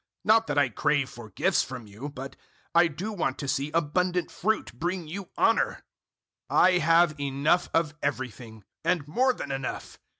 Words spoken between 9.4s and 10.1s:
enough.